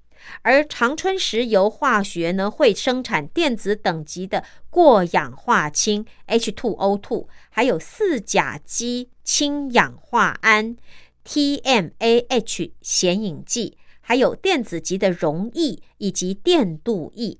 [0.43, 10.77] 而长春石油化学呢，会生产电子等级的过氧化氢 （H2O2），还有四甲基氢氧化铵
[11.25, 17.39] （TMAH） 显影剂，还有电子级的溶液以及电镀液。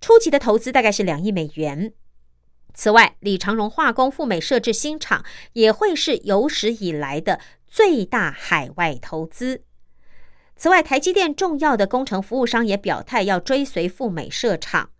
[0.00, 1.92] 初级的投资大概是两亿美元。
[2.74, 9.62] 此外，李长荣化工赴美设置新厂，也会是有史以来的最大海外投资。
[10.56, 14.90] 此外，台积电重要的工程服务商也表态要追随赴美设厂。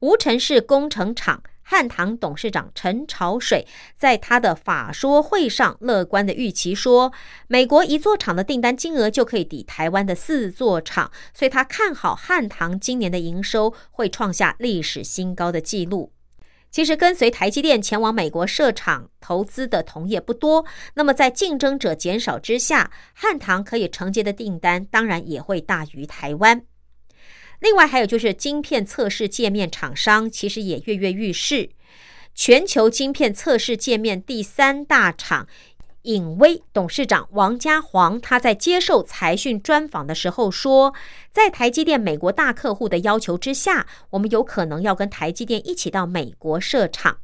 [0.00, 3.66] 无尘市工程厂汉唐董事长陈朝水
[3.96, 7.12] 在他的法说会上乐观的预期说，
[7.46, 16.13] 美国一座厂的订单金额就可以抵台湾的四座厂，所以他看好汉唐今年的营收会创下历史新高的纪录。
[16.74, 20.64] 其实，跟随台积电前往美国设厂投资的同业不多。
[20.94, 26.64] 那么，在竞争者减少之下，汉唐可以承接的订单当然也会大于台湾。
[27.60, 31.70] 另外，还有就是晶片测试界面厂商，其实也跃跃欲试。
[32.34, 35.46] 全球晶片测试界面第三大厂。
[36.04, 40.92] 影威董事长王家煌他在接受财讯专访的时候说，
[41.32, 47.20] 在台积电美国大客户的要求之下，我们有可能要跟台积电一起到美国设厂，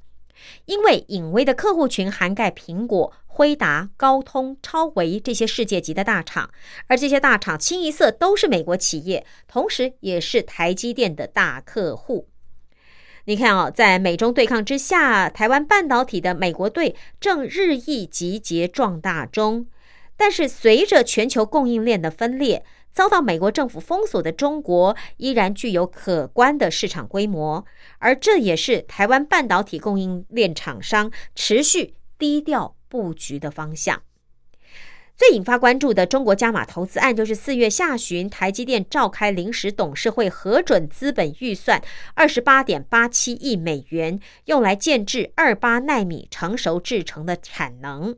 [0.64, 6.48] 因为影威的客户群涵盖苹果、辉达、高通、超维这些世界级的大厂，
[6.86, 12.29] 而这些大厂清一色都是美国企业，同时也是台积电的大客户。
[13.26, 19.66] 你看哦，在美中对抗之下，台湾半导体的美国队正日益集结壮大中。
[20.16, 27.64] 但是，随着全球供应链的分裂，遭到美国政府封锁的中国依然具有可观的市场规模，
[27.98, 34.02] 而这也是台湾半导体供应链厂商持续低调布局的方向。
[35.20, 41.82] 最引发关注的中国加码投资案，就是四月下旬台积电召开临时董事会核准资本预算
[42.14, 48.16] 二十八点八七亿美元，用来建制二八纳米成熟制成的产能。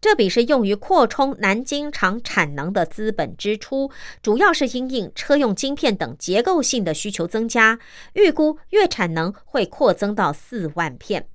[0.00, 3.90] 这笔是用于扩充南京厂产能的资本支出，
[4.22, 7.78] 主要是因应车用晶片等结构性的需求增加，
[8.14, 11.26] 预估月产能会扩增到四万片。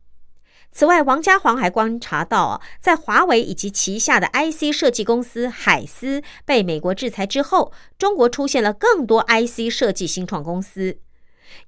[0.72, 10.97] 此外，王家煌还观察到，在华为以及旗下的 IC 设计公司海思被美国制裁之后，中国出现了更多 IC 设计新创公司。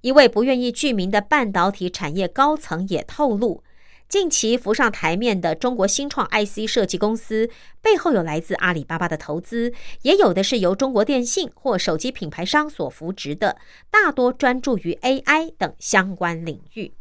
[0.01, 3.63] 一位不愿意具名的半导体产业高层也透露，
[4.07, 7.49] 近期浮上台面的中国新创 IC 设计公司
[7.81, 9.73] 背后有来自阿里巴巴的投资，
[10.03, 13.57] 也有的是由中国电信或手机品牌商所扶植的，
[13.89, 16.93] 大多专注于 AI 等相关领域。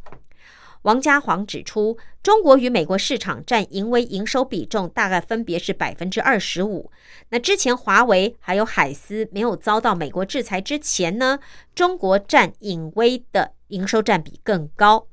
[0.83, 6.91] 王家煌指出，中国与美国市场占盈威营收比重大概分别是百分之二十五。
[7.29, 11.39] 那之前华为还有海思没有遭到美国制裁之前呢，
[11.75, 15.07] 中国占盈威的营收占比更高。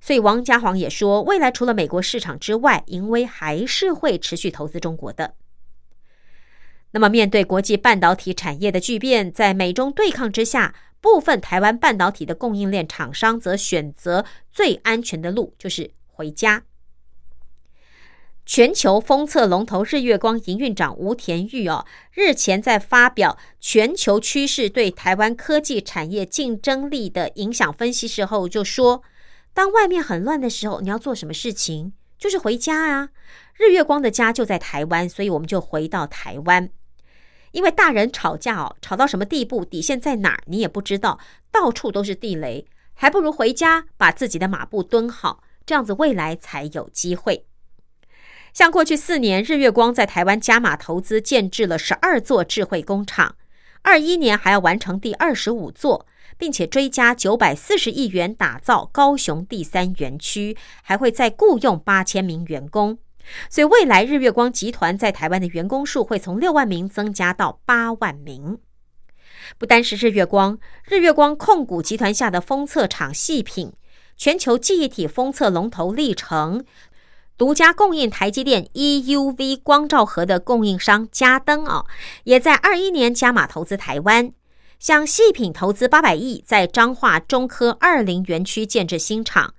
[0.00, 5.34] 所以王家煌也说，未来除了美国市场之外，盈威还是会持续投资中国的。
[6.96, 10.74] 那么，面对国际半导体产业的巨变，在美中对抗之下。
[10.98, 16.62] 部分台湾半导体的供应链厂商则选择最安全的路，就是回家。
[18.46, 21.84] 全球封测龙头日月光营运长吴田玉哦，
[22.14, 29.02] 日前在发表全球趋势对台湾科技产业竞争力的影响分析时候，就说：
[29.52, 31.92] 当外面很乱的时候，你要做什么事情？
[32.18, 33.10] 就是回家啊！
[33.54, 36.70] 日月光的家就在台湾，所以我们就回到台湾。
[37.56, 41.18] 因为大人吵架哦，吵到什么地步，底线在哪儿，你也不知道，
[41.50, 47.46] 到处都是地雷，还不如回家把自己的马步蹲好，这样子未来才有机会。
[48.52, 53.36] 像过去四年，日月光在台湾加码投资建制了十二座智慧工厂，
[53.80, 62.98] 二一年还要完成第二十五座，并且追加九百四十亿元打造高雄第三园区，还会再雇佣八千名员工。
[63.48, 68.58] 所以，未来日月光集团在台湾的员工数会从六万名增加到八万名。
[69.58, 73.72] 不单是日月光，日月光控股集团下的封测厂细品、
[74.16, 76.64] 全球记忆体封测龙头历程、
[77.36, 81.84] 独家供应台积电 EUV 光照盒的供应商嘉登啊，
[82.24, 84.32] 也在二一年加码投资台湾，
[84.78, 89.54] 向细品投资八百亿，在彰化中科二零园区建制新厂。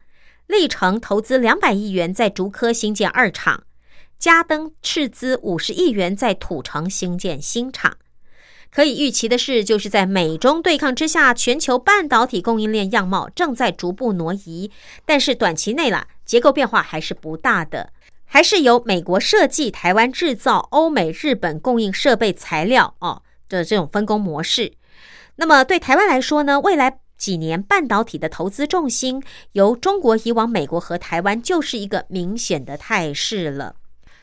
[0.47, 3.63] 历程投资两百亿元在竹科新建二厂，
[4.17, 7.97] 嘉登斥资五十亿元在土城新建新厂。
[8.69, 14.71] 可以预期的是，就是在美中对抗之下，全球半导体供应链样貌正在逐步挪移。
[15.05, 17.91] 但是短期内啦，结构变化还是不大的。
[18.25, 24.73] 还是由美国设计、台湾制造、欧美、日本供应设备材料哦的这种分工模式。
[25.37, 29.21] 那么对台湾来说呢，未来几年半导体的投资重心
[29.53, 33.75] 由中国移往美国和台湾，就是一个明显的态势了。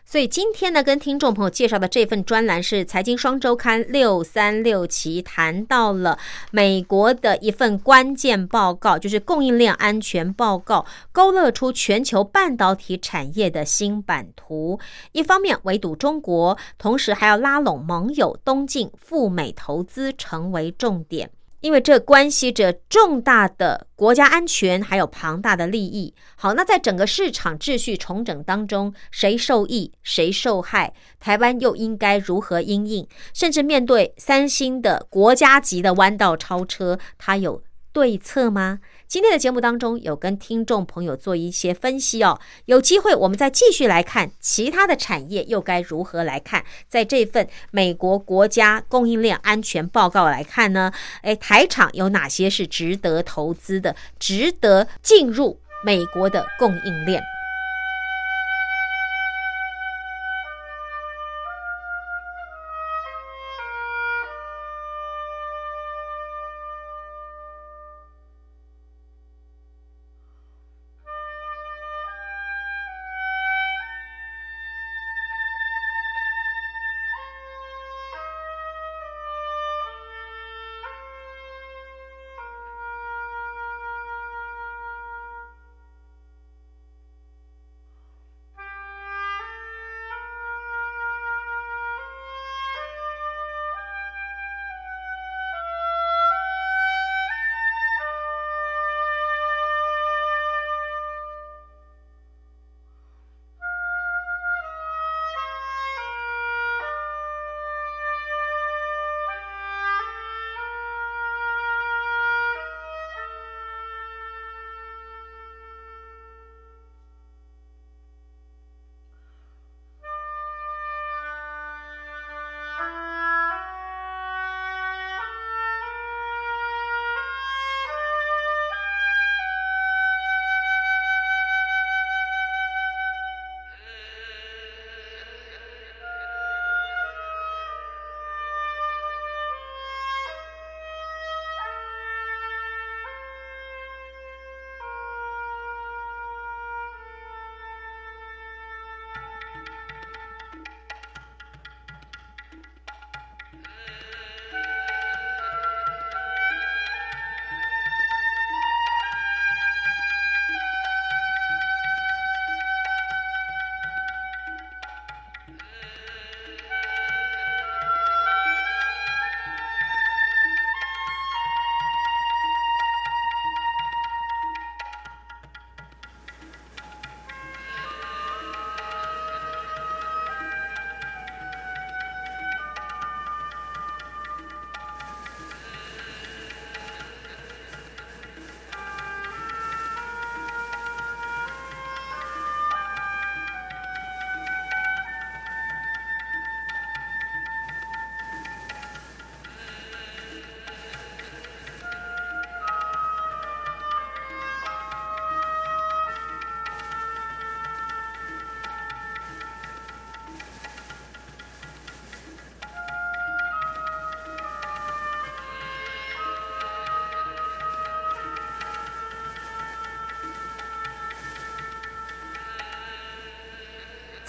[0.06, 6.18] 所以今天呢，跟听众朋友介绍的这份专栏是《财经双周刊》六三六期，谈到了
[6.50, 14.78] 美国的一份关键报告，就是供应链安全报告，勾勒出全球半导体产业的新版图。
[15.12, 21.30] 一方面围堵中国，同时还要拉拢盟友东进赴美投资，成为重点。
[21.64, 26.12] 因为这关系着重大的国家安全，还有庞大的利益。
[26.36, 30.92] 好，那在整个市场秩序重整当中，谁受益，谁受害？
[31.18, 33.08] 台湾又应该如何应应？
[33.32, 37.62] 甚至面对三星的国家级的弯道超车，它有
[37.94, 38.80] 对策吗？
[39.14, 50.92] 今天的节目当中有跟听众朋友做一些分析哦，有机会我们再继续来看其他的产业又该如何来看，在这份美国国家供应链安全报告来看呢？
[51.22, 57.22] 诶，台厂有哪些是值得投资的，值得进入美国的供应链？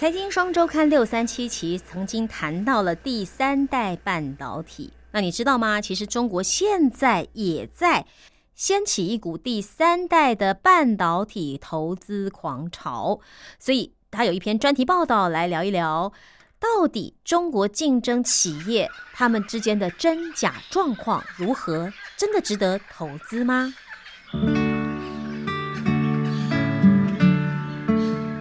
[0.05, 5.81] 财经双周刊六三七期曾经谈到了第三代半导体，那你知道吗？
[5.81, 8.05] 其实中国现在也在
[8.53, 13.19] 掀起一股第三代的半导体投资狂潮，
[13.57, 16.13] 所以他有一篇专题报道来聊一聊，
[16.59, 21.91] 到底中国竞争企业他们之间的真假状况如何？
[22.15, 23.73] 真的值得投资吗？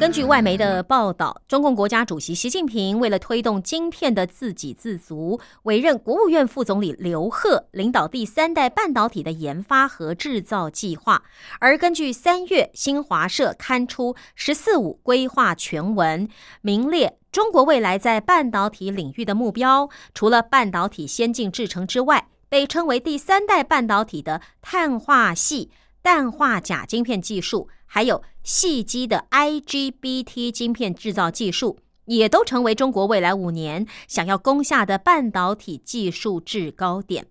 [0.04, 11.22] 根据外媒的报道，中共国家主席习近平为了推动晶片的自给自足，委任国务院副总理刘鹤领导第三代半导体的研发和制造计划。
[11.58, 16.28] 而根据三月新华社刊出“十四五”规划全文，
[16.60, 25.70] 名列中国未来在半导体领域的目标，除了半导体先进制程之外，被称为第三代半导体的碳化系、
[26.02, 27.70] 氮化钾晶片技术。
[27.94, 37.28] 还有细基的 IGBT 晶片制造技术，也都成为中国未来五年想要攻下的半导体技术制高点。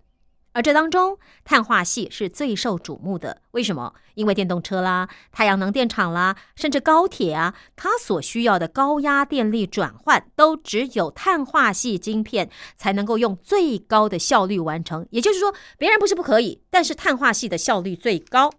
[0.54, 3.42] 而这当中，碳化系是最受瞩目的。
[3.50, 3.92] 为什么？
[4.14, 12.48] 因为电动车啦、太阳能电厂啦，甚至高铁啊，它所需要的高压电力转换，都只有碳化系晶片
[12.78, 15.06] 才能够用最高的效率完成。
[15.10, 18.50] 也就是说，别人不是不可以，但是碳化系的效率最高。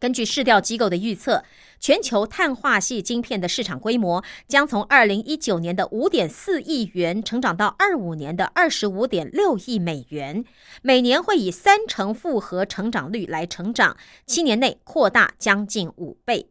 [0.00, 1.42] 根据市调机构的预测，
[1.80, 10.44] 全球碳化系晶片的市场规模将从二零一九年的五点四亿元成长到二五年的二十五点六亿美元，
[10.82, 16.48] 每年会以三成复合成长率来成长，七年内扩大将近五倍。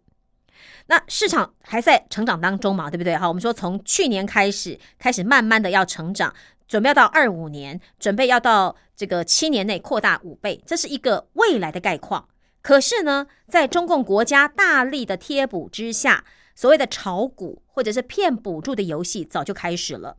[0.87, 3.15] 那市场还在成长当中嘛，对不对？
[3.15, 6.33] 好，我们说从去年开始，开始慢慢的要成长，
[6.67, 12.27] 准备要到二五年，准备要到这个七年内扩大五倍，这是一个未来的概况。
[12.67, 20.17] 可是呢，在中共国家大力的贴补之下，所谓的炒股或者是骗补助的游戏早就开始了。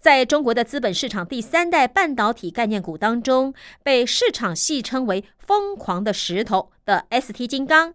[0.00, 3.52] 在中国的资本市场第三代半导体概念股当中，
[3.82, 7.92] 被市场戏称为“疯狂的石头”的 ST 金刚。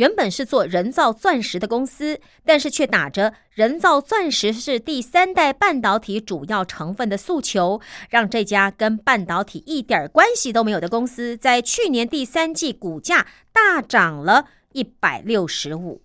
[0.00, 16.00] 原本是做人造钻石的公司，但是却打着人造钻石是第三代半导体主要成分的诉求，让这家跟半导体一点关系都没有的公司在去年第三季股价大涨了一百六十五。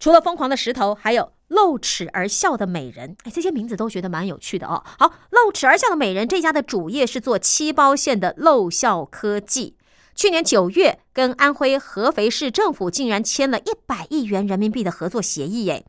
[0.00, 4.82] 除了疯狂的石头，还有露齿而笑的美人，哎，这些名字都觉得蛮有趣的哦。
[4.98, 9.76] 好，露齿而笑的美人这家的主业是做七包线的露笑科技。
[10.16, 15.84] 去年九月，跟安徽合肥市政府竟然签了一百亿元人民币的合作协议，耶！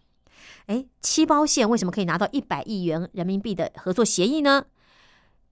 [0.66, 4.66] 哎，七包线为什么可以拿到一百亿元人民币的合作协议呢？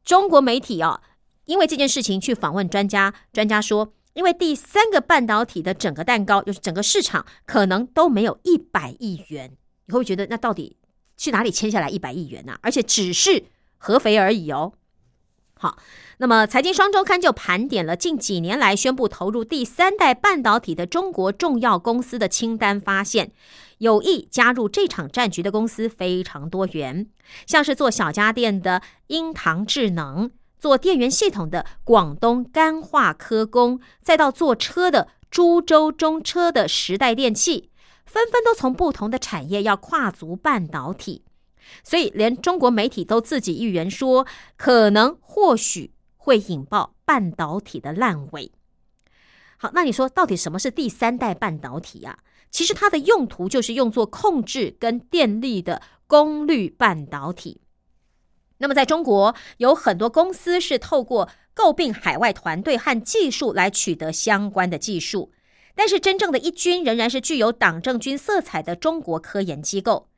[0.03, 1.01] 中国媒体啊，
[1.45, 9.55] 因为这件事情去访问专家，专家说，因为第三个半导体的整个蛋糕，就是整个市场可能都没有一百亿元。
[9.85, 10.75] 你会觉得，那到底
[11.15, 12.59] 去哪里签下来一百亿元呢？
[12.61, 13.45] 而且只是
[13.77, 14.73] 合肥而已哦。
[15.53, 15.77] 好。
[16.17, 23.33] 那么，财经双周刊就盘点了近几年来宣布投入第三代半导体的中国重要公司的清单，发现
[23.79, 27.07] 有意加入这场战局的公司非常多元，
[27.45, 37.71] 像是做小家电的英唐智能，做电源系统的广东干化科工，再到做车的株洲中车的时代电器，
[38.05, 41.25] 纷纷都从不同的产业要跨足半导体，
[41.83, 45.91] 所以连中国媒体都自己预言说，可能或许。
[46.25, 48.51] 会引爆半导体的烂尾。
[49.57, 52.17] 好，那你说到底什么是第三代半导体啊？
[52.49, 57.61] 其实它的用途就是用作控制跟电力的功率半导体。
[58.57, 65.31] 那么在中国有很多公司是透过购并海外团队和技术来取得相关的技术，
[65.75, 70.09] 但是真正的一军仍然是具有党政军色彩的中国科研机构。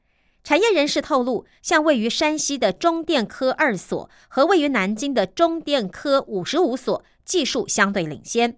[0.48, 8.58] 产业人士透露，像位于山西的中电科二所和位于南京的中电科五十五所技术相对领先。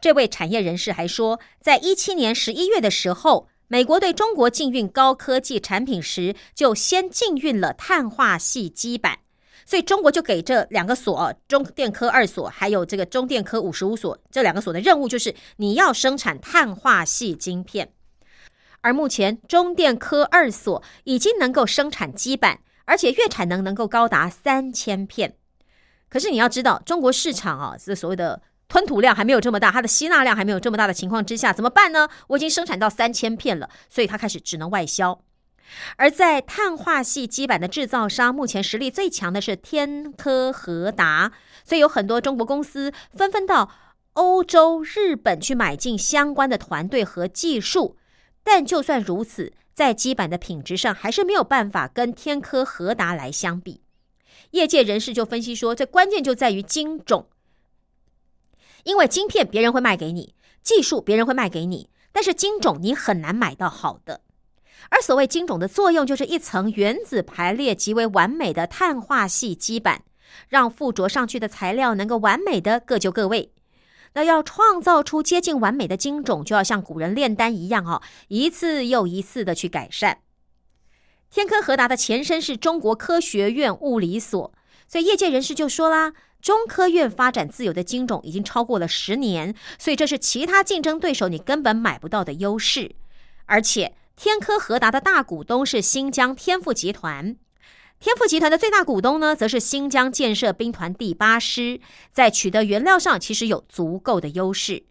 [0.00, 9.20] 这位产业人士还说，在一七年十一月的时候，美国对中国禁运高科技产品时，就先禁运了碳化系基板，
[9.64, 17.92] 所以中国就给这两个所中电科二所还有这个中电科五十五所这两个所的任务，就是你要生产碳化系晶片。
[18.84, 25.36] 而目前，中电科二所已经能够生产基板，而且月产能能够高达三千片。
[26.10, 32.10] 可是你要知道，中国市场啊，这所谓的吞吐量还没有这么大，它的吸纳量还没有这么大的情况之下，怎么办呢？
[32.26, 35.18] 我已经生产到三千片了，所以它开始只能外销。
[35.96, 41.32] 而在碳化系基板的制造商，目前实力最强的是天科和达，
[41.64, 43.70] 所以有很多中国公司纷纷到
[44.12, 47.96] 欧洲、日本去买进相关的团队和技术。
[48.44, 53.80] 但就算如此，在基板的品质上还是没有办法跟天科和达来相比。
[54.50, 57.26] 业界人士就分析说，这关键就在于晶种，
[58.84, 64.20] 因为晶片别人会卖给你，技术别人会卖给你，但是晶种你很难买到好的。
[64.90, 70.04] 而所谓晶种的作用，就是一层原子排列极为完美的碳化系基板，
[70.48, 73.53] 让附着上去的材料能够完美的各就各位。
[74.14, 80.18] 那要创造出接近完美的晶种，就要像古人炼丹一样哦，一次又一次的去改善。
[81.30, 84.52] 天科和达的前身是中国科学院物理所，
[84.86, 92.94] 所以业界人士就说啦，中科院发展自有的晶种已经超过了十年，所以这是其他竞争对手你根本买不到的优势。
[93.46, 97.36] 而且天科和达的大股东是新疆天赋集团。
[98.04, 101.80] 天赋集团的最大股东呢，则是新疆建设兵团第八师，
[102.12, 104.84] 在取得原料上其实有足够的优势。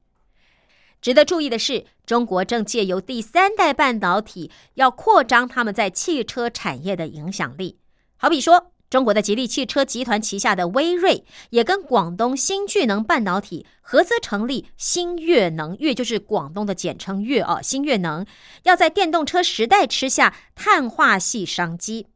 [0.99, 7.78] 值得注意的是，中国正借由第三代半导体，要扩张他们在汽车产业的影响力。
[8.18, 18.26] 好比说，中国的吉利汽车集团旗下的威锐，也跟广东新巨能半导体合资成立新越能，越就是广东的简称越哦，新越能
[18.64, 22.07] 要在电动车时代吃下碳化系商机。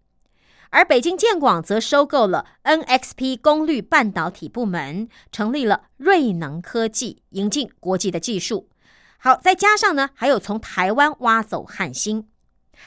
[0.70, 8.70] 而北京建广则收购了 NXP 功率半导体部门，成立了瑞能科技，引进国际的技术。
[9.18, 12.28] 好，再加上呢，还有从台湾挖走汉芯，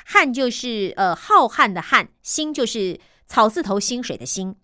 [0.05, 4.57] 汉就是呃浩瀚的汉，芯就是草字头薪水的薪。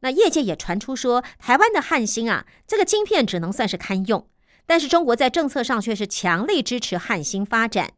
[0.00, 4.28] 那业界也传出说，台湾的汉芯啊，这个晶片只能算是堪用，
[4.66, 7.92] 但是中国在政策上却是强力支持汉芯发展。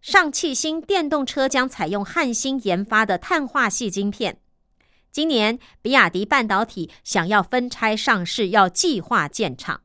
[0.00, 4.38] 上汽新电动车将采用汉芯研发的碳化系晶片。
[5.12, 9.82] 今年，比亚迪半导体想要分拆上市，要计划建厂。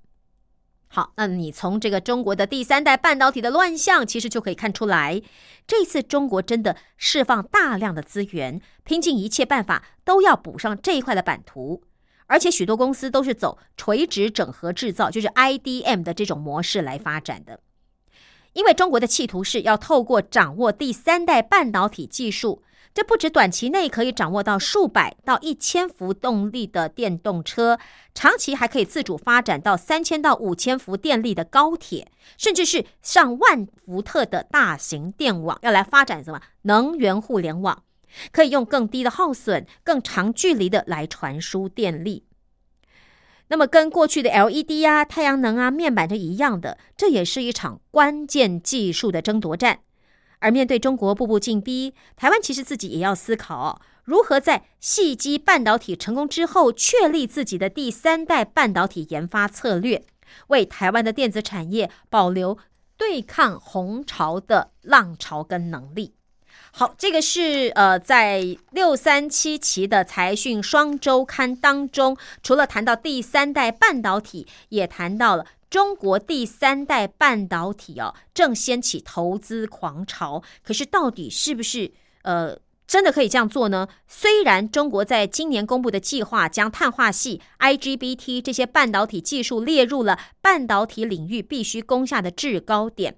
[0.88, 5.22] 好，那你从这个中国的第三代半导体的乱象，其实就可以看出来，
[5.68, 11.84] 这次中国真的释放大量的资源，拼尽一切办法都要补上这一块的版图。
[12.28, 17.60] 而且许多公司都是走垂直整合制造，就是 IDM 的这种模式来发展的。
[18.56, 27.78] 因为中国的企图是要透过掌握第三代半导体技术，这不止短期内可以掌握到数百到一千伏动力的电动车，
[28.14, 37.84] 长期还可以自主发展到三千到五千伏电力的高铁，甚至是上万伏特的大型电网，要来发展什么能源互联网，
[38.32, 42.25] 可以用更低的耗损、更长距离的来传输电力。
[43.48, 49.80] 那么，跟过去的 LED 啊、太阳能啊、面板是一样的，这也是一场关键技术的争夺战。
[50.40, 60.04] 而面对中国步步进逼，台湾其实自己也要思考如何在细基半导体成功之后，确立自己的第三代半导体研发策略，
[60.48, 62.58] 为台湾的电子产业保留
[62.98, 66.16] 对抗红潮的浪潮跟能力。
[66.78, 80.44] 好，这个是呃，在六三七期的财讯双周刊当中，除了谈到第三代半导体，也谈到了中国第三代半导体哦，正掀起投资狂潮。
[80.66, 83.88] 可是，到底是不是呃真的可以这样做呢？
[84.06, 93.16] 虽然中国在今年公布的计划，将碳化系、IGBT 这些半导体技术列入了半导体领域必须攻下的制高点。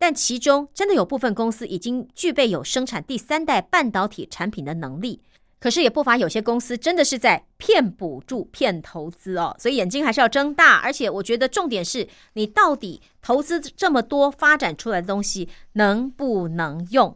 [0.00, 5.20] 但其中真的有部分公司已经具备有生产第三代半导体产品的能力，
[5.60, 10.76] 可是也不乏有些公司真的是在骗补助、骗投资哦，所以眼睛还是要睁大。
[10.76, 17.14] 而且我觉得重点是你到底投资这么多发展出来的东西能不能用，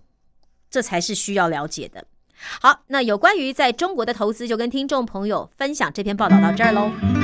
[0.69, 2.05] 这才是需要了解的。
[2.61, 7.24] 好，那有关于在中国的投资，就跟听众朋友分享这篇报道到这儿喽。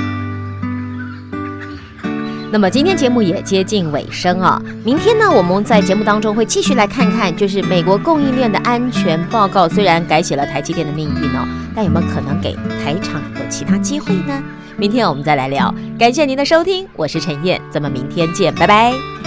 [2.51, 14.43] 那么今天节目也接近尾声啊，明天呢，我们在节目当中会继续来看看，就是美国供应链的安全报告，虽然改写了台积电的命运哦，但有没有可能给台厂有其他机会呢？
[14.75, 15.73] 明天我们再来聊。
[15.97, 19.20] 感谢您的收听，我是陈燕，咱们明天见，拜拜。